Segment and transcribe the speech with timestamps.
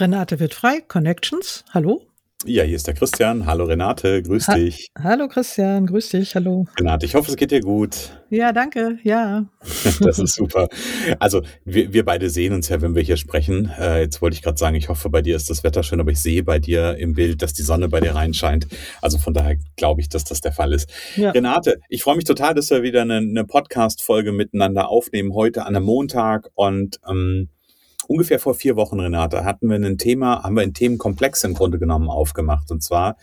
[0.00, 1.64] Renate wird frei, Connections.
[1.72, 2.02] Hallo.
[2.46, 3.46] Ja, hier ist der Christian.
[3.46, 4.90] Hallo Renate, grüß ha dich.
[5.00, 6.66] Hallo Christian, grüß dich, hallo.
[6.78, 8.10] Renate, ich hoffe, es geht dir gut.
[8.28, 9.46] Ja, danke, ja.
[10.00, 10.68] das ist super.
[11.20, 13.70] Also, wir, wir beide sehen uns ja, wenn wir hier sprechen.
[13.78, 16.10] Äh, jetzt wollte ich gerade sagen, ich hoffe, bei dir ist das Wetter schön, aber
[16.10, 18.66] ich sehe bei dir im Bild, dass die Sonne bei dir reinscheint.
[19.00, 20.90] Also von daher glaube ich, dass das der Fall ist.
[21.16, 21.30] Ja.
[21.30, 25.76] Renate, ich freue mich total, dass wir wieder eine, eine Podcast-Folge miteinander aufnehmen, heute an
[25.76, 27.48] einem Montag und ähm,
[28.08, 31.78] ungefähr vor vier Wochen, Renate, hatten wir ein Thema, haben wir ein Themenkomplex im Grunde
[31.78, 32.70] genommen aufgemacht.
[32.70, 33.16] Und zwar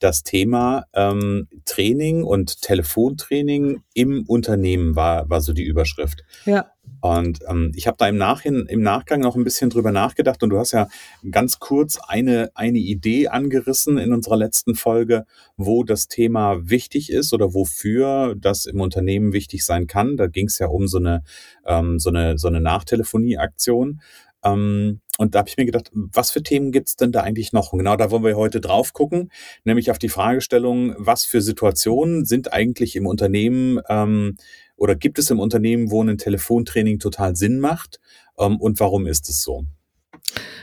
[0.00, 6.24] das Thema ähm, Training und Telefontraining im Unternehmen war, war so die Überschrift.
[6.46, 6.72] Ja.
[7.00, 10.50] Und ähm, ich habe da im, Nachhin, im Nachgang noch ein bisschen drüber nachgedacht und
[10.50, 10.88] du hast ja
[11.30, 15.24] ganz kurz eine, eine Idee angerissen in unserer letzten Folge,
[15.56, 20.16] wo das Thema wichtig ist oder wofür das im Unternehmen wichtig sein kann.
[20.16, 21.22] Da ging es ja um so eine,
[21.64, 24.00] ähm, so eine, so eine Nachtelefonie-Aktion.
[24.42, 27.52] Ähm, und da habe ich mir gedacht, was für Themen gibt es denn da eigentlich
[27.52, 27.74] noch?
[27.74, 29.30] Und genau da wollen wir heute drauf gucken,
[29.64, 34.38] nämlich auf die Fragestellung, was für Situationen sind eigentlich im Unternehmen ähm,
[34.76, 38.00] oder gibt es im Unternehmen, wo ein Telefontraining total Sinn macht
[38.38, 39.66] ähm, und warum ist es so?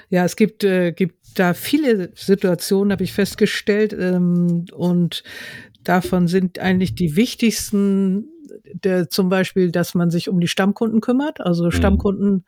[0.10, 3.94] Ja, es gibt, äh, gibt da viele Situationen, habe ich festgestellt.
[3.94, 5.24] Ähm, und
[5.84, 8.26] davon sind eigentlich die wichtigsten
[8.84, 11.72] der, zum Beispiel, dass man sich um die Stammkunden kümmert, also mhm.
[11.72, 12.46] Stammkunden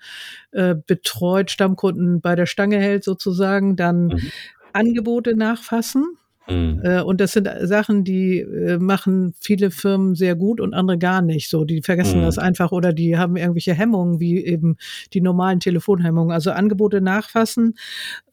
[0.51, 4.31] äh, betreut, Stammkunden bei der Stange hält sozusagen, dann mhm.
[4.73, 6.18] Angebote nachfassen.
[6.50, 6.81] Mhm.
[6.84, 11.22] Äh, und das sind Sachen, die äh, machen viele Firmen sehr gut und andere gar
[11.22, 11.50] nicht.
[11.50, 12.25] So, die vergessen mhm.
[12.25, 14.78] das einfach oder die haben irgendwelche Hemmungen, wie eben
[15.13, 16.34] die normalen Telefonhemmungen.
[16.34, 17.75] Also Angebote nachfassen,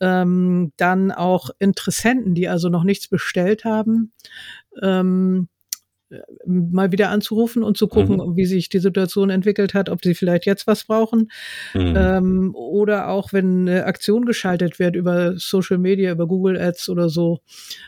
[0.00, 4.12] ähm, dann auch Interessenten, die also noch nichts bestellt haben,
[4.82, 5.48] ähm,
[6.46, 8.36] mal wieder anzurufen und zu gucken, mhm.
[8.36, 11.30] wie sich die Situation entwickelt hat, ob sie vielleicht jetzt was brauchen.
[11.74, 11.94] Mhm.
[11.96, 17.08] Ähm, oder auch, wenn eine Aktion geschaltet wird über Social Media, über Google Ads oder
[17.08, 17.40] so,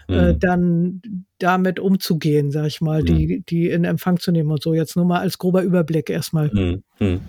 [0.09, 0.19] äh, mhm.
[0.19, 1.03] äh, dann
[1.39, 3.45] damit umzugehen, sag ich mal, die, mhm.
[3.49, 4.75] die in Empfang zu nehmen und so.
[4.75, 6.51] Jetzt nur mal als grober Überblick erstmal.
[6.53, 6.83] Mhm.
[6.99, 7.21] Mhm.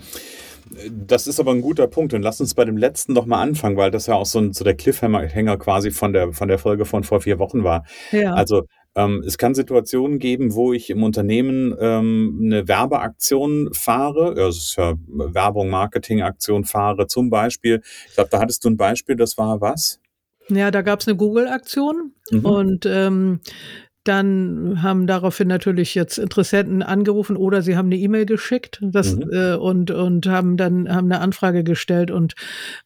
[0.91, 3.75] Das ist aber ein guter Punkt und lass uns bei dem letzten noch mal anfangen,
[3.75, 6.85] weil das ja auch so, ein, so der Cliffhanger quasi von der, von der Folge
[6.85, 7.85] von vor vier Wochen war.
[8.11, 8.33] Ja.
[8.33, 8.63] Also
[8.95, 14.75] ähm, es kann Situationen geben, wo ich im Unternehmen ähm, eine Werbeaktion fahre, ja, ist
[14.77, 17.81] ja Werbung, Marketingaktion fahre zum Beispiel.
[18.07, 19.99] Ich glaube, da hattest du ein Beispiel, das war was?
[20.49, 22.45] Ja, da gab es eine Google-Aktion mhm.
[22.45, 23.39] und ähm,
[24.09, 29.29] dann haben daraufhin natürlich jetzt Interessenten angerufen oder sie haben eine E-Mail geschickt das, mhm.
[29.31, 32.09] äh, und, und haben dann haben eine Anfrage gestellt.
[32.09, 32.33] Und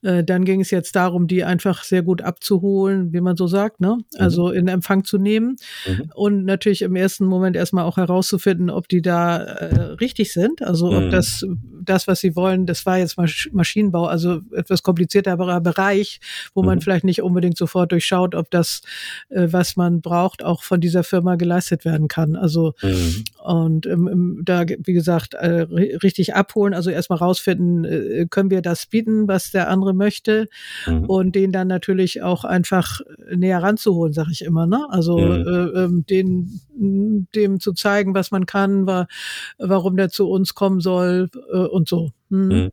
[0.01, 3.79] äh, dann ging es jetzt darum, die einfach sehr gut abzuholen, wie man so sagt,
[3.79, 4.00] ne?
[4.00, 4.03] Mhm.
[4.19, 5.56] Also in Empfang zu nehmen.
[5.88, 6.11] Mhm.
[6.13, 10.61] Und natürlich im ersten Moment erstmal auch herauszufinden, ob die da äh, richtig sind.
[10.61, 11.11] Also ob mhm.
[11.11, 11.45] das,
[11.81, 16.19] das, was sie wollen, das war jetzt Masch Maschinenbau, also etwas komplizierterer Bereich,
[16.53, 16.81] wo man mhm.
[16.81, 18.81] vielleicht nicht unbedingt sofort durchschaut, ob das,
[19.29, 22.35] äh, was man braucht, auch von dieser Firma geleistet werden kann.
[22.35, 23.24] Also mhm.
[23.44, 25.68] und ähm, da, wie gesagt, äh,
[26.01, 30.50] richtig abholen, also erstmal rausfinden, äh, können wir das bieten, was der andere möchte
[30.88, 31.06] mhm.
[31.06, 33.02] und den dann natürlich auch einfach
[33.32, 34.66] näher ranzuholen, sage ich immer.
[34.66, 34.88] Ne?
[34.90, 35.47] Also mhm.
[35.47, 39.08] äh, ähm, den dem zu zeigen, was man kann, war,
[39.59, 42.09] warum der zu uns kommen soll äh, und so.
[42.34, 42.50] Mhm.
[42.50, 42.70] mhm.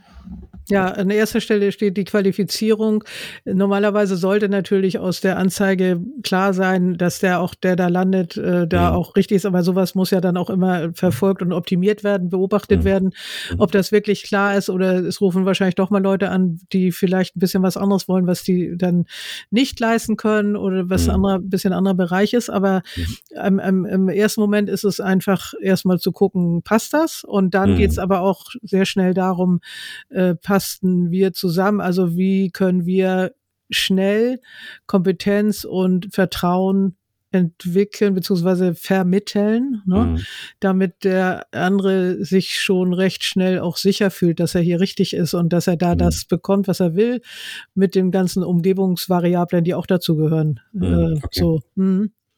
[0.69, 3.03] Ja, an erster Stelle steht die Qualifizierung.
[3.45, 8.67] Normalerweise sollte natürlich aus der Anzeige klar sein, dass der auch, der da landet, äh,
[8.67, 8.97] da mhm.
[8.97, 9.45] auch richtig ist.
[9.45, 12.85] Aber sowas muss ja dann auch immer verfolgt und optimiert werden, beobachtet mhm.
[12.85, 13.09] werden,
[13.51, 13.59] mhm.
[13.59, 17.35] ob das wirklich klar ist oder es rufen wahrscheinlich doch mal Leute an, die vielleicht
[17.35, 19.05] ein bisschen was anderes wollen, was die dann
[19.51, 22.49] nicht leisten können oder was anderer, ein bisschen anderer Bereich ist.
[22.49, 23.59] Aber mhm.
[23.59, 27.23] im, im, ersten Moment ist es einfach erstmal zu gucken, passt das?
[27.23, 29.59] Und dann geht's aber auch sehr schnell darum,
[30.09, 31.81] äh, passten wir zusammen?
[31.81, 33.35] Also wie können wir
[33.69, 34.39] schnell
[34.87, 36.95] Kompetenz und Vertrauen
[37.31, 40.05] entwickeln beziehungsweise vermitteln, ne?
[40.05, 40.19] Mhm.
[40.61, 45.33] damit der andere sich schon recht schnell auch sicher fühlt, dass er hier richtig ist
[45.33, 45.97] und dass er da mhm.
[45.97, 47.19] das bekommt, was er will,
[47.73, 50.61] mit den ganzen Umgebungsvariablen, die auch dazu gehören.
[50.71, 50.83] Mhm.
[50.83, 51.27] Äh, okay.
[51.31, 51.59] So.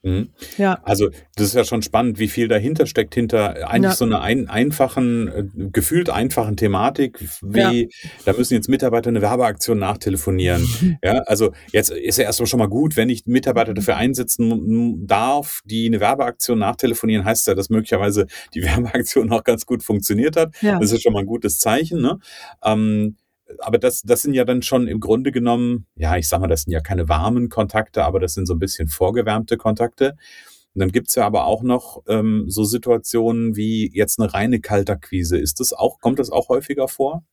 [0.08, 0.30] Mhm.
[0.58, 0.80] Ja.
[0.84, 3.96] Also das ist ja schon spannend, wie viel dahinter steckt, hinter eigentlich ja.
[3.96, 8.10] so einer ein, einfachen, äh, gefühlt einfachen Thematik, wie ja.
[8.26, 10.68] da müssen jetzt Mitarbeiter eine Werbeaktion nachtelefonieren.
[11.04, 15.62] ja, also jetzt ist ja erstmal schon mal gut, wenn ich Mitarbeiter dafür einsetzen darf,
[15.66, 20.56] die eine Werbeaktion nachtelefonieren, heißt ja, dass möglicherweise die Werbeaktion auch ganz gut funktioniert hat.
[20.62, 20.80] Ja.
[20.80, 22.02] Das ist schon mal ein gutes Zeichen.
[22.02, 22.20] Ne?
[22.64, 23.18] Ähm,
[23.60, 26.64] aber das, das sind ja dann schon im Grunde genommen, ja, ich sag mal, das
[26.64, 30.16] sind ja keine warmen Kontakte, aber das sind so ein bisschen vorgewärmte Kontakte.
[30.74, 35.38] Und dann gibt's ja aber auch noch ähm, so Situationen wie jetzt eine reine Kaltakquise.
[35.38, 37.24] Ist das auch, kommt das auch häufiger vor?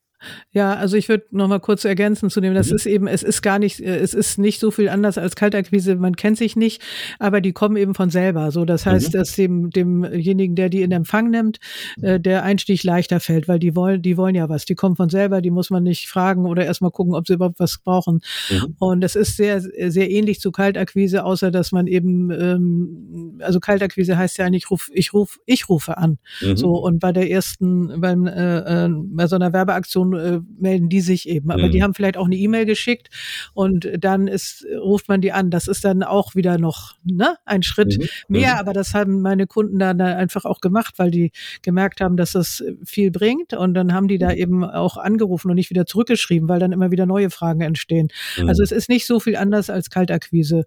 [0.53, 2.76] Ja, also ich würde noch mal kurz ergänzen zu dem, das mhm.
[2.76, 5.97] ist eben, es ist gar nicht, äh, es ist nicht so viel anders als Kaltakquise,
[5.97, 6.82] man kennt sich nicht,
[7.19, 8.50] aber die kommen eben von selber.
[8.50, 9.19] So, das heißt, mhm.
[9.19, 11.59] dass dem, demjenigen, der die in Empfang nimmt,
[12.03, 15.09] äh, der Einstieg leichter fällt, weil die wollen, die wollen ja was, die kommen von
[15.09, 18.20] selber, die muss man nicht fragen oder erstmal gucken, ob sie überhaupt was brauchen.
[18.50, 18.75] Mhm.
[18.79, 24.17] Und das ist sehr, sehr ähnlich zu Kaltakquise, außer dass man eben, ähm, also Kaltakquise
[24.17, 26.19] heißt ja eigentlich, ich ruf, ich ruf, ich rufe an.
[26.41, 26.56] Mhm.
[26.56, 31.01] So, und bei der ersten, beim, äh, äh bei so einer Werbeaktion äh, melden die
[31.01, 31.51] sich eben.
[31.51, 31.71] Aber mhm.
[31.73, 33.09] die haben vielleicht auch eine E-Mail geschickt
[33.55, 35.51] und dann ist, ruft man die an.
[35.51, 38.09] Das ist dann auch wieder noch ne, ein Schritt mhm.
[38.29, 38.61] mehr, mhm.
[38.61, 41.33] aber das haben meine Kunden dann einfach auch gemacht, weil die
[41.63, 44.37] gemerkt haben, dass das viel bringt und dann haben die da mhm.
[44.37, 48.09] eben auch angerufen und nicht wieder zurückgeschrieben, weil dann immer wieder neue Fragen entstehen.
[48.39, 48.49] Mhm.
[48.49, 50.65] Also es ist nicht so viel anders als Kaltakquise.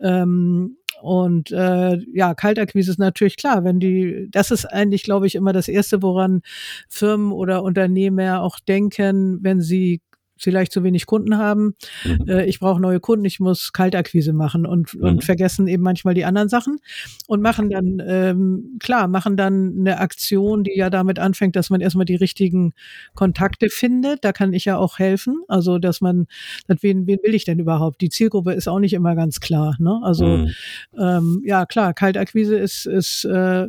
[0.00, 5.34] Ähm, und äh, ja, Kaltakquise ist natürlich klar, wenn die, das ist eigentlich, glaube ich,
[5.34, 6.42] immer das Erste, woran
[6.88, 10.00] Firmen oder Unternehmer auch denken, wenn sie
[10.42, 11.74] vielleicht zu wenig Kunden haben.
[12.04, 12.28] Mhm.
[12.28, 15.04] Äh, ich brauche neue Kunden, ich muss Kaltakquise machen und, mhm.
[15.04, 16.78] und vergessen eben manchmal die anderen Sachen
[17.26, 21.80] und machen dann, ähm, klar, machen dann eine Aktion, die ja damit anfängt, dass man
[21.80, 22.72] erstmal die richtigen
[23.14, 24.24] Kontakte findet.
[24.24, 25.42] Da kann ich ja auch helfen.
[25.48, 26.26] Also, dass man,
[26.66, 28.00] wen, wen will ich denn überhaupt?
[28.00, 29.76] Die Zielgruppe ist auch nicht immer ganz klar.
[29.78, 30.00] Ne?
[30.02, 30.50] Also, mhm.
[30.98, 33.68] ähm, ja, klar, Kaltakquise ist, ist äh,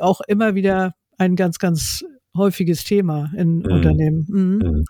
[0.00, 2.04] auch immer wieder ein ganz, ganz
[2.36, 3.66] häufiges Thema in mhm.
[3.66, 4.26] Unternehmen.
[4.28, 4.58] Mhm.
[4.58, 4.84] mhm.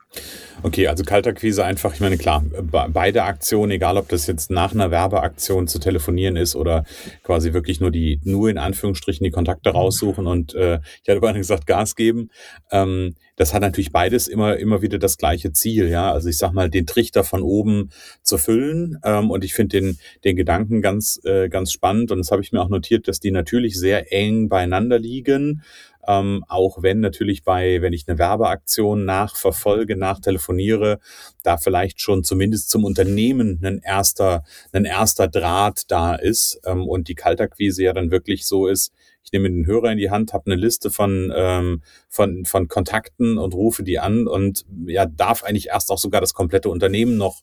[0.62, 2.42] Okay, also Kaltakquise einfach, ich meine, klar,
[2.88, 6.84] beide Aktionen, egal ob das jetzt nach einer Werbeaktion zu telefonieren ist oder
[7.22, 11.36] quasi wirklich nur die, nur in Anführungsstrichen die Kontakte raussuchen und äh, ich hatte vorhin
[11.36, 12.30] gesagt, Gas geben.
[12.70, 16.12] Ähm, das hat natürlich beides immer, immer wieder das gleiche Ziel, ja.
[16.12, 17.90] Also ich sag mal, den Trichter von oben
[18.22, 18.98] zu füllen.
[19.04, 22.12] Ähm, und ich finde den, den Gedanken ganz, äh, ganz spannend.
[22.12, 25.62] Und das habe ich mir auch notiert, dass die natürlich sehr eng beieinander liegen.
[26.06, 30.98] Ähm, auch wenn natürlich bei, wenn ich eine Werbeaktion nachverfolge, nachtelefoniere,
[31.42, 37.08] da vielleicht schon zumindest zum Unternehmen ein erster, ein erster Draht da ist ähm, und
[37.08, 38.92] die Kaltakquise ja dann wirklich so ist,
[39.24, 43.38] ich nehme den Hörer in die Hand, habe eine Liste von, ähm, von, von Kontakten
[43.38, 47.40] und rufe die an und ja, darf eigentlich erst auch sogar das komplette Unternehmen noch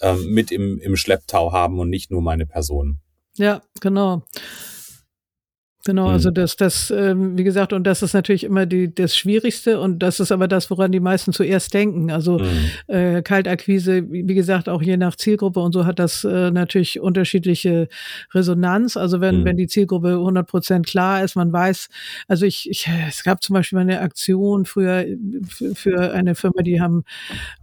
[0.00, 2.98] ähm, mit im, im Schlepptau haben und nicht nur meine Person.
[3.34, 4.24] Ja, genau.
[5.86, 6.12] Genau, mhm.
[6.12, 10.00] also das, das, ähm, wie gesagt, und das ist natürlich immer die, das Schwierigste und
[10.00, 12.10] das ist aber das, woran die meisten zuerst denken.
[12.10, 12.94] Also mhm.
[12.94, 17.88] äh, Kaltakquise, wie gesagt, auch je nach Zielgruppe und so hat das äh, natürlich unterschiedliche
[18.34, 18.98] Resonanz.
[18.98, 19.44] Also wenn, mhm.
[19.46, 21.88] wenn die Zielgruppe 100 Prozent klar ist, man weiß,
[22.28, 25.06] also ich, ich, es gab zum Beispiel eine Aktion früher
[25.48, 27.04] für, für eine Firma, die haben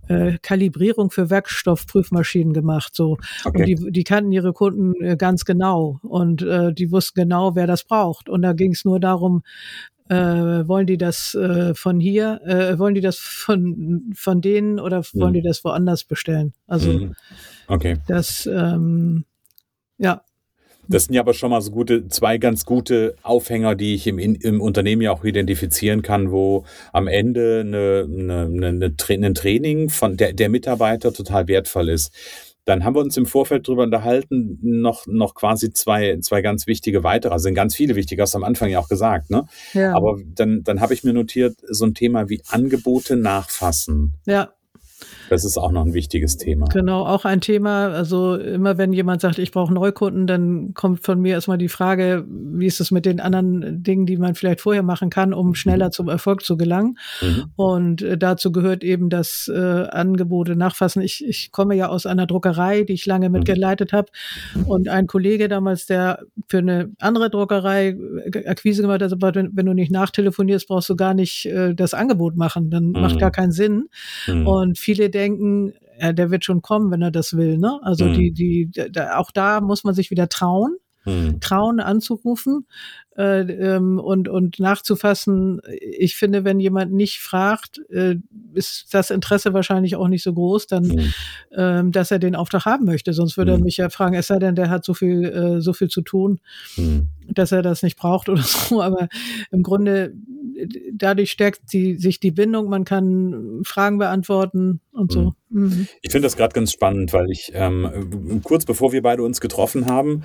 [0.08, 2.96] äh, Kalibrierung für Werkstoffprüfmaschinen gemacht.
[2.96, 3.18] So.
[3.46, 3.60] Okay.
[3.60, 7.68] Und die, die kannten ihre Kunden äh, ganz genau und äh, die wussten genau, wer
[7.68, 8.30] das braucht.
[8.30, 9.44] Und da ging es nur darum,
[10.10, 15.04] äh, wollen die das äh, von hier, äh, wollen die das von, von denen oder
[15.14, 15.36] wollen mhm.
[15.36, 16.54] die das woanders bestellen?
[16.66, 17.16] Also mhm.
[17.68, 17.98] okay.
[18.08, 19.26] das ähm,
[19.98, 20.22] ja,
[20.88, 24.20] das sind ja aber schon mal so gute, zwei ganz gute Aufhänger, die ich im,
[24.20, 28.88] im Unternehmen ja auch identifizieren kann, wo am Ende eine, eine, eine,
[29.28, 32.14] ein Training von der, der Mitarbeiter total wertvoll ist.
[32.66, 37.02] Dann haben wir uns im Vorfeld darüber unterhalten, noch, noch quasi zwei, zwei ganz wichtige
[37.02, 39.46] weitere, also sind ganz viele wichtige, hast du am Anfang ja auch gesagt, ne?
[39.74, 39.96] Ja.
[39.96, 44.16] Aber dann, dann habe ich mir notiert, so ein Thema wie Angebote nachfassen.
[44.26, 44.50] Ja.
[45.30, 46.68] Das ist auch noch ein wichtiges Thema.
[46.68, 47.90] Genau, auch ein Thema.
[47.90, 52.26] Also immer wenn jemand sagt, ich brauche Neukunden, dann kommt von mir erstmal die Frage,
[52.28, 55.88] wie ist es mit den anderen Dingen, die man vielleicht vorher machen kann, um schneller
[55.88, 55.92] mhm.
[55.92, 56.98] zum Erfolg zu gelangen.
[57.22, 57.44] Mhm.
[57.56, 61.02] Und äh, dazu gehört eben das äh, Angebote nachfassen.
[61.02, 64.12] Ich, ich komme ja aus einer Druckerei, die ich lange mitgeleitet habe.
[64.66, 67.98] Und ein Kollege damals, der für eine andere Druckerei
[68.32, 71.94] äh, Akquise gemacht hat, wenn, wenn du nicht nachtelefonierst, brauchst du gar nicht äh, das
[71.94, 72.70] Angebot machen.
[72.70, 73.02] Dann mhm.
[73.02, 73.90] macht gar keinen Sinn.
[74.28, 74.48] Mhm.
[74.48, 77.58] Und viele denken, ja, der wird schon kommen, wenn er das will.
[77.58, 77.80] Ne?
[77.82, 78.14] Also mhm.
[78.14, 81.40] die, die, da, auch da muss man sich wieder trauen, mhm.
[81.40, 82.66] trauen anzurufen
[83.18, 85.60] äh, ähm, und, und nachzufassen.
[85.82, 88.16] Ich finde, wenn jemand nicht fragt, äh,
[88.54, 91.14] ist das Interesse wahrscheinlich auch nicht so groß, dann, mhm.
[91.56, 93.14] ähm, dass er den Auftrag haben möchte.
[93.14, 93.64] Sonst würde er mhm.
[93.64, 96.40] mich ja fragen, es sei denn, der hat so viel, äh, so viel zu tun,
[96.76, 97.10] mhm.
[97.28, 98.82] dass er das nicht braucht oder so.
[98.82, 99.08] Aber
[99.52, 100.14] im Grunde
[100.94, 105.34] dadurch stärkt die, sich die Bindung, man kann Fragen beantworten und so.
[105.50, 105.64] Mhm.
[105.64, 105.88] mhm.
[106.02, 109.86] Ich finde das gerade ganz spannend, weil ich ähm, kurz bevor wir beide uns getroffen
[109.88, 110.24] haben,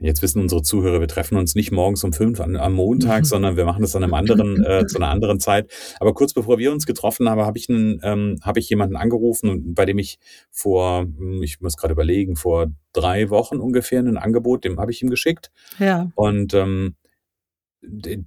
[0.00, 3.24] Jetzt wissen unsere Zuhörer, wir treffen uns nicht morgens um fünf an, am Montag, mhm.
[3.24, 5.70] sondern wir machen das an einem anderen, äh, zu einer anderen Zeit.
[6.00, 9.72] Aber kurz bevor wir uns getroffen haben, habe ich, einen, ähm, hab ich jemanden angerufen,
[9.74, 10.18] bei dem ich
[10.50, 15.00] vor, hm, ich muss gerade überlegen, vor drei Wochen ungefähr ein Angebot, dem habe ich
[15.00, 15.50] ihm geschickt.
[15.78, 16.10] Ja.
[16.16, 16.96] Und ähm,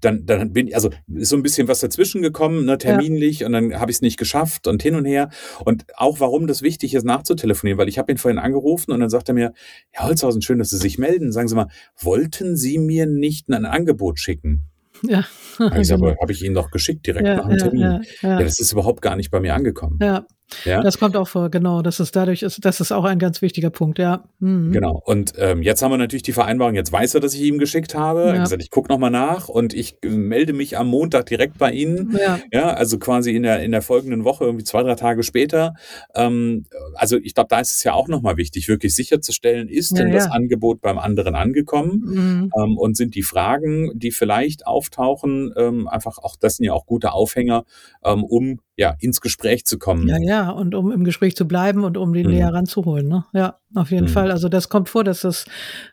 [0.02, 3.48] dann, dann bin ich, also ist so ein bisschen was dazwischen gekommen, ne, terminlich, ja.
[3.48, 5.30] und dann habe ich es nicht geschafft und hin und her.
[5.66, 9.10] Und auch warum das wichtig ist, nachzutelefonieren, weil ich habe ihn vorhin angerufen und dann
[9.10, 9.54] sagt er mir,
[9.92, 11.32] Herr Holzhausen, schön, dass Sie sich melden.
[11.32, 11.68] Sagen Sie mal,
[12.00, 14.64] wollten Sie mir nicht ein Angebot schicken?
[15.04, 15.26] Ja.
[15.60, 16.16] Habe ich, genau.
[16.20, 17.82] hab ich Ihnen doch geschickt direkt ja, nach dem Termin.
[17.82, 20.00] Ja, ja, ja, das ist überhaupt gar nicht bei mir angekommen.
[20.02, 20.26] Ja.
[20.64, 20.82] Ja?
[20.82, 21.82] Das kommt auch vor, genau.
[21.82, 24.24] Das ist dadurch ist, das ist auch ein ganz wichtiger Punkt, ja.
[24.40, 24.72] Mhm.
[24.72, 25.02] Genau.
[25.06, 27.96] Und ähm, jetzt haben wir natürlich die Vereinbarung, jetzt weiß er, dass ich ihm geschickt
[27.96, 28.22] habe.
[28.22, 28.28] Ja.
[28.28, 31.58] Er hat gesagt, ich gucke nochmal nach und ich äh, melde mich am Montag direkt
[31.58, 32.18] bei Ihnen.
[32.18, 32.40] Ja.
[32.52, 35.74] ja also quasi in der, in der folgenden Woche, irgendwie zwei, drei Tage später.
[36.16, 40.04] Ähm, also ich glaube, da ist es ja auch nochmal wichtig, wirklich sicherzustellen, ist ja,
[40.04, 42.02] denn das Angebot beim anderen angekommen?
[42.06, 42.52] Mhm.
[42.58, 46.86] Ähm, und sind die Fragen, die vielleicht auftauchen, ähm, einfach auch, das sind ja auch
[46.86, 47.66] gute Aufhänger,
[48.04, 50.08] ähm, um ja, ins Gespräch zu kommen.
[50.08, 52.34] Ja, ja, und um im Gespräch zu bleiben und um den mhm.
[52.34, 53.08] näher ranzuholen.
[53.08, 53.26] Ne?
[53.34, 54.12] Ja, auf jeden mhm.
[54.12, 54.32] Fall.
[54.32, 55.46] Also das kommt vor, dass das,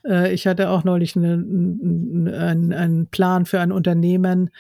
[0.07, 4.51] äh, ich hatte auch neulich einen ein, ein Plan für ein Unternehmen,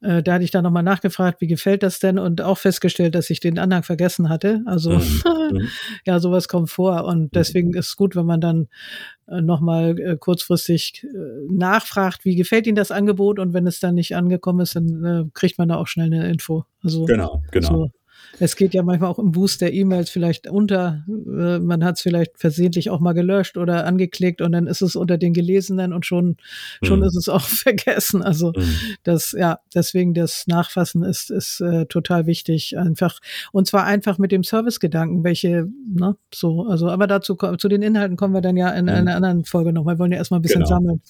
[0.00, 3.30] äh, da hatte ich dann nochmal nachgefragt, wie gefällt das denn und auch festgestellt, dass
[3.30, 4.62] ich den Anhang vergessen hatte.
[4.66, 5.22] Also mhm.
[5.52, 5.68] mhm.
[6.06, 7.30] ja, sowas kommt vor und mhm.
[7.34, 8.68] deswegen ist es gut, wenn man dann
[9.26, 13.94] äh, nochmal äh, kurzfristig äh, nachfragt, wie gefällt Ihnen das Angebot und wenn es dann
[13.94, 16.64] nicht angekommen ist, dann äh, kriegt man da auch schnell eine Info.
[16.82, 17.68] Also genau, genau.
[17.68, 17.90] So
[18.38, 21.04] es geht ja manchmal auch im Boost der E-Mails vielleicht unter.
[21.08, 24.96] Äh, man hat es vielleicht versehentlich auch mal gelöscht oder angeklickt und dann ist es
[24.96, 26.36] unter den Gelesenen und schon,
[26.82, 27.06] schon mhm.
[27.06, 28.22] ist es auch vergessen.
[28.22, 28.76] Also mhm.
[29.02, 32.76] das, ja, deswegen das Nachfassen ist, ist äh, total wichtig.
[32.78, 33.18] Einfach,
[33.52, 38.16] und zwar einfach mit dem Servicegedanken, welche, ne, so, also, aber dazu, zu den Inhalten
[38.16, 38.90] kommen wir dann ja in mhm.
[38.90, 39.86] einer anderen Folge noch.
[39.86, 40.76] Wir wollen ja erstmal ein bisschen genau.
[40.76, 41.02] sammeln.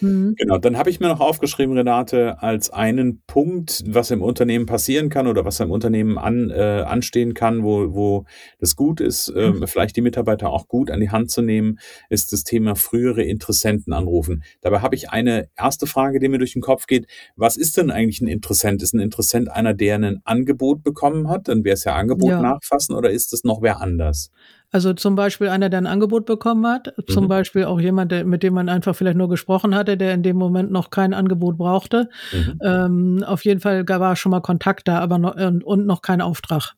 [0.00, 0.34] Mhm.
[0.36, 5.08] Genau, dann habe ich mir noch aufgeschrieben, Renate, als einen Punkt, was im Unternehmen passieren
[5.08, 8.24] kann oder was im Unternehmen an, äh, äh, anstehen kann, wo, wo
[8.58, 11.78] das gut ist, äh, vielleicht die Mitarbeiter auch gut an die Hand zu nehmen,
[12.08, 14.42] ist das Thema frühere Interessenten anrufen.
[14.60, 17.06] Dabei habe ich eine erste Frage, die mir durch den Kopf geht.
[17.36, 18.82] Was ist denn eigentlich ein Interessent?
[18.82, 21.48] Ist ein Interessent einer, der ein Angebot bekommen hat?
[21.48, 22.40] Dann wäre es ja Angebot ja.
[22.40, 24.30] nachfassen oder ist es noch wer anders?
[24.72, 27.12] Also zum Beispiel einer, der ein Angebot bekommen hat, mhm.
[27.12, 30.22] zum Beispiel auch jemand, der, mit dem man einfach vielleicht nur gesprochen hatte, der in
[30.22, 32.08] dem Moment noch kein Angebot brauchte.
[32.32, 32.58] Mhm.
[32.62, 36.22] Ähm, auf jeden Fall war schon mal Kontakt da, aber noch, und, und noch kein
[36.22, 36.72] Auftrag.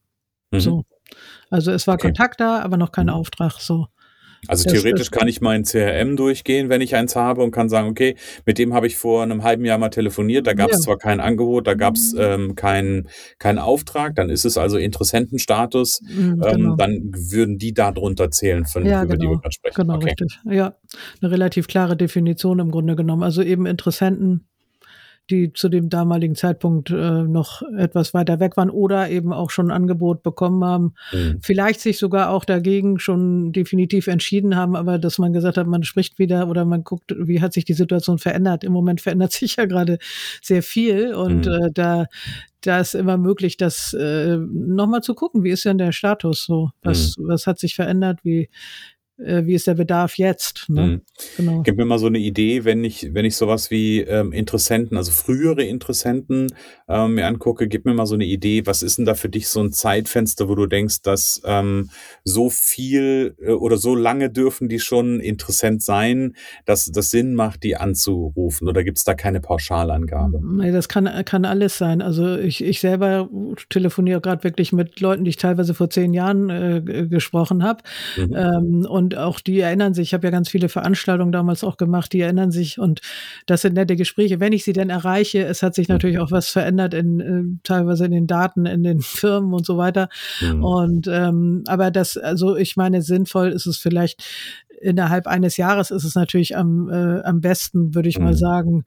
[0.51, 0.61] Mhm.
[0.61, 0.85] So.
[1.51, 2.09] Also es war okay.
[2.09, 3.13] Kontakt da, aber noch kein mhm.
[3.13, 3.53] Auftrag.
[3.61, 3.87] So.
[4.49, 8.17] Also theoretisch kann ich mein CRM durchgehen, wenn ich eins habe und kann sagen, okay,
[8.47, 10.83] mit dem habe ich vor einem halben Jahr mal telefoniert, da gab es ja.
[10.83, 12.21] zwar kein Angebot, da gab es mhm.
[12.21, 13.09] ähm, keinen
[13.39, 16.53] kein Auftrag, dann ist es also Interessentenstatus, mhm, ähm, genau.
[16.53, 19.21] ähm, dann würden die da drunter zählen, von, ja, über genau.
[19.23, 19.75] die wir gerade sprechen.
[19.77, 20.07] Genau, okay.
[20.07, 20.39] richtig.
[20.45, 20.77] Ja,
[21.21, 23.23] eine relativ klare Definition im Grunde genommen.
[23.23, 24.47] Also eben Interessenten
[25.31, 29.69] die zu dem damaligen Zeitpunkt äh, noch etwas weiter weg waren oder eben auch schon
[29.69, 31.39] ein Angebot bekommen haben, mhm.
[31.41, 35.83] vielleicht sich sogar auch dagegen schon definitiv entschieden haben, aber dass man gesagt hat, man
[35.83, 38.65] spricht wieder oder man guckt, wie hat sich die Situation verändert.
[38.65, 39.99] Im Moment verändert sich ja gerade
[40.43, 41.53] sehr viel und mhm.
[41.53, 42.07] äh, da
[42.67, 46.71] da ist immer möglich, das äh, nochmal zu gucken, wie ist denn der Status so?
[46.83, 47.29] Was, mhm.
[47.29, 48.21] was hat sich verändert?
[48.23, 48.49] Wie,
[49.19, 50.69] äh, wie ist der Bedarf jetzt?
[50.69, 50.87] Ne?
[50.87, 51.01] Mhm.
[51.37, 51.63] Genau.
[51.63, 55.13] Gib mir mal so eine Idee, wenn ich, wenn ich sowas wie ähm, Interessenten, also
[55.13, 56.53] frühere Interessenten
[56.89, 59.49] ähm, mir angucke, gib mir mal so eine Idee, was ist denn da für dich
[59.49, 61.91] so ein Zeitfenster, wo du denkst, dass ähm,
[62.25, 67.63] so viel äh, oder so lange dürfen die schon interessant sein, dass das Sinn macht,
[67.63, 68.69] die anzurufen?
[68.69, 70.41] Oder gibt es da keine Pauschalangabe?
[70.45, 72.03] Nee, das kann, kann alles sein.
[72.03, 73.29] Also ich, ich selber
[73.71, 77.83] telefoniere gerade wirklich mit Leuten, die ich teilweise vor zehn Jahren äh, gesprochen habe.
[78.17, 78.35] Mhm.
[78.35, 81.77] Ähm, und und auch die erinnern sich, ich habe ja ganz viele Veranstaltungen damals auch
[81.77, 83.03] gemacht, die erinnern sich und
[83.45, 85.45] das sind nette Gespräche, wenn ich sie denn erreiche.
[85.45, 89.01] Es hat sich natürlich auch was verändert in äh, teilweise in den Daten, in den
[89.03, 90.09] Firmen und so weiter.
[90.41, 90.65] Mhm.
[90.65, 94.25] Und ähm, aber das, also ich meine, sinnvoll ist es vielleicht
[94.81, 98.25] innerhalb eines Jahres ist es natürlich am, äh, am besten, würde ich mhm.
[98.25, 98.85] mal sagen,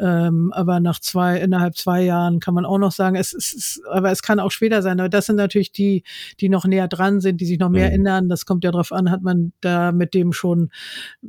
[0.00, 4.10] ähm, aber nach zwei, innerhalb zwei Jahren kann man auch noch sagen, es ist, aber
[4.10, 5.00] es kann auch später sein.
[5.00, 6.04] Aber das sind natürlich die,
[6.40, 7.94] die noch näher dran sind, die sich noch mehr mhm.
[7.94, 8.28] ändern.
[8.28, 10.70] Das kommt ja darauf an, hat man da mit dem schon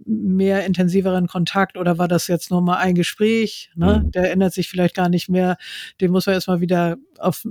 [0.06, 3.72] mehr intensiveren Kontakt oder war das jetzt nur mal ein Gespräch?
[3.76, 4.04] Ne?
[4.06, 4.12] Mhm.
[4.12, 5.58] Der ändert sich vielleicht gar nicht mehr.
[6.00, 7.46] Den muss man erstmal wieder auf,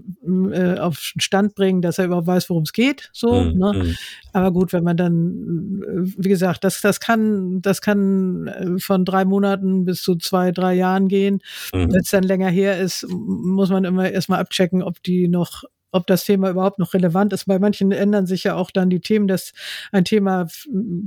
[0.53, 3.11] äh, auf Stand bringen, dass er überhaupt weiß, worum es geht.
[3.13, 3.59] So, mhm.
[3.59, 3.73] ne?
[3.75, 3.97] Mhm.
[4.33, 9.05] Aber gut, wenn man dann, äh, wie gesagt, das, das kann, das kann äh, von
[9.05, 11.41] drei Monaten bis zu zwei, drei Jahren gehen.
[11.73, 11.93] Mhm.
[11.93, 16.07] Wenn es dann länger her ist, muss man immer erstmal abchecken, ob die noch ob
[16.07, 17.47] das Thema überhaupt noch relevant ist.
[17.47, 19.53] Bei manchen ändern sich ja auch dann die Themen, dass
[19.93, 20.47] ein Thema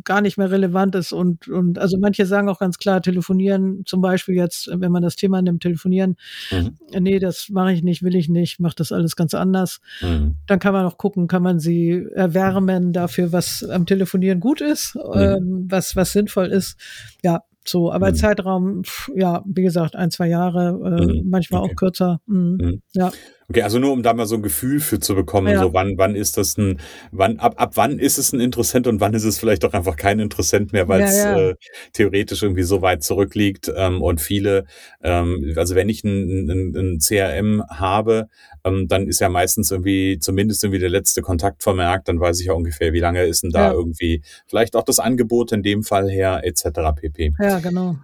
[0.03, 4.01] gar nicht mehr relevant ist und, und also manche sagen auch ganz klar, telefonieren zum
[4.01, 6.15] Beispiel jetzt, wenn man das Thema nimmt, telefonieren,
[6.51, 6.77] mhm.
[6.99, 9.79] nee, das mache ich nicht, will ich nicht, mache das alles ganz anders.
[10.01, 10.35] Mhm.
[10.47, 14.95] Dann kann man auch gucken, kann man sie erwärmen dafür, was am Telefonieren gut ist,
[14.95, 15.19] mhm.
[15.19, 16.77] ähm, was, was sinnvoll ist.
[17.23, 18.15] Ja, so, aber mhm.
[18.15, 18.81] Zeitraum,
[19.15, 21.29] ja, wie gesagt, ein, zwei Jahre, äh, mhm.
[21.29, 21.71] manchmal okay.
[21.71, 22.21] auch kürzer.
[22.25, 22.57] Mhm.
[22.59, 22.81] mhm.
[22.93, 23.11] Ja.
[23.51, 25.59] Okay, also nur um da mal so ein Gefühl für zu bekommen, ja.
[25.59, 26.79] so wann, wann ist das ein,
[27.11, 29.97] wann, ab, ab wann ist es ein Interessent und wann ist es vielleicht auch einfach
[29.97, 31.49] kein Interessent mehr, weil es ja, ja.
[31.49, 31.55] äh,
[31.91, 34.63] theoretisch irgendwie so weit zurückliegt ähm, und viele,
[35.03, 38.29] ähm, also wenn ich ein, ein, ein CRM habe,
[38.63, 42.45] ähm, dann ist ja meistens irgendwie zumindest irgendwie der letzte Kontakt vermerkt, dann weiß ich
[42.45, 46.09] ja ungefähr, wie lange ist denn da irgendwie vielleicht auch das Angebot in dem Fall
[46.09, 46.69] her, etc.
[46.95, 47.33] pp.
[47.37, 47.97] Ja, genau.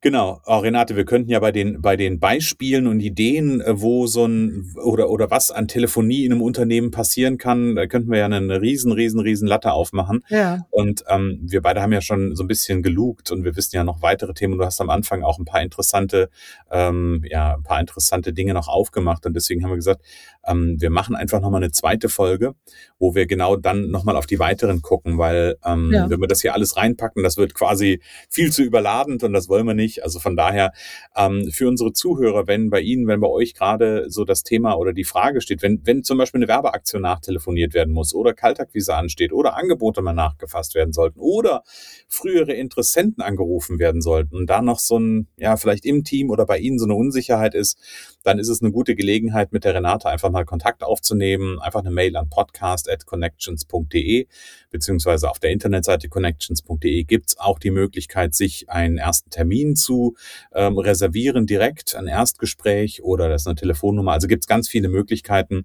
[0.00, 4.06] Genau, oh, Renate, wir könnten ja bei den, bei den Beispielen und Ideen, äh, wo
[4.06, 8.18] so ein oder, oder was an Telefonie in einem Unternehmen passieren kann, da könnten wir
[8.18, 10.24] ja eine riesen, riesen, riesen Latte aufmachen.
[10.28, 10.60] Ja.
[10.70, 13.82] Und ähm, wir beide haben ja schon so ein bisschen gelugt und wir wissen ja
[13.82, 14.56] noch weitere Themen.
[14.56, 16.30] Du hast am Anfang auch ein paar interessante,
[16.70, 19.26] ähm, ja, ein paar interessante Dinge noch aufgemacht.
[19.26, 20.02] Und deswegen haben wir gesagt,
[20.46, 22.54] ähm, wir machen einfach nochmal eine zweite Folge,
[23.00, 26.08] wo wir genau dann nochmal auf die weiteren gucken, weil ähm, ja.
[26.08, 28.00] wenn wir das hier alles reinpacken, das wird quasi
[28.30, 29.87] viel zu überladend und das wollen wir nicht.
[30.02, 30.72] Also von daher
[31.16, 34.92] ähm, für unsere Zuhörer, wenn bei Ihnen, wenn bei euch gerade so das Thema oder
[34.92, 39.32] die Frage steht, wenn, wenn zum Beispiel eine Werbeaktion nachtelefoniert werden muss oder Kaltakquise ansteht
[39.32, 41.62] oder Angebote mal nachgefasst werden sollten oder
[42.08, 46.46] frühere Interessenten angerufen werden sollten und da noch so ein, ja, vielleicht im Team oder
[46.46, 47.78] bei Ihnen so eine Unsicherheit ist,
[48.22, 51.58] dann ist es eine gute Gelegenheit, mit der Renate einfach mal Kontakt aufzunehmen.
[51.60, 54.26] Einfach eine Mail an podcast.connections.de
[54.70, 60.16] beziehungsweise auf der Internetseite connections.de gibt's auch die Möglichkeit, sich einen ersten Termin zu
[60.52, 64.12] ähm, reservieren, direkt ein Erstgespräch oder das ist eine Telefonnummer.
[64.12, 65.64] Also gibt's ganz viele Möglichkeiten,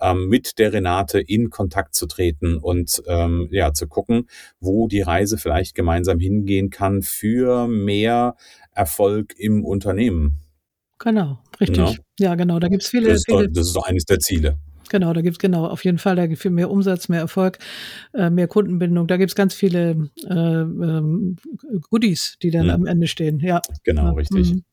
[0.00, 4.28] ähm, mit der Renate in Kontakt zu treten und ähm, ja zu gucken,
[4.60, 8.36] wo die Reise vielleicht gemeinsam hingehen kann für mehr
[8.72, 10.38] Erfolg im Unternehmen.
[10.98, 11.76] Genau, richtig.
[11.78, 11.94] Genau.
[12.18, 12.58] Ja, genau.
[12.58, 13.08] Da gibt es viele.
[13.08, 14.58] Das ist, viele doch, das ist doch eines der Ziele.
[14.92, 17.58] Genau, da gibt es genau auf jeden Fall, da gibt es mehr Umsatz, mehr Erfolg,
[18.12, 19.06] äh, mehr Kundenbindung.
[19.06, 21.36] Da gibt es ganz viele äh, ähm,
[21.88, 22.72] Goodies, die dann mhm.
[22.72, 23.40] am Ende stehen.
[23.40, 23.62] Ja.
[23.84, 24.10] Genau, ja.
[24.10, 24.52] richtig.
[24.52, 24.64] Mhm.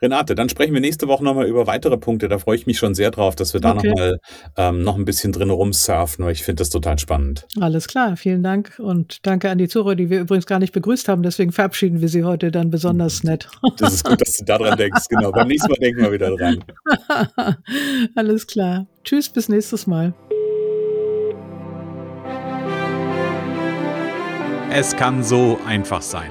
[0.00, 2.28] Renate, dann sprechen wir nächste Woche nochmal über weitere Punkte.
[2.28, 3.88] Da freue ich mich schon sehr drauf, dass wir da okay.
[3.88, 4.18] nochmal
[4.56, 7.46] ähm, noch ein bisschen drin rumsurfen, weil ich finde das total spannend.
[7.60, 11.08] Alles klar, vielen Dank und danke an die Zuhörer, die wir übrigens gar nicht begrüßt
[11.08, 11.22] haben.
[11.22, 13.48] Deswegen verabschieden wir sie heute dann besonders nett.
[13.78, 15.08] Das ist gut, dass du daran denkst.
[15.08, 16.64] Genau, beim nächsten Mal denken wir wieder dran.
[18.14, 18.86] Alles klar.
[19.04, 20.14] Tschüss, bis nächstes Mal.
[24.70, 26.30] Es kann so einfach sein.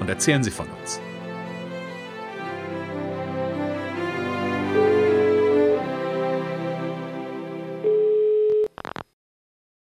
[0.00, 1.00] und erzählen Sie von uns.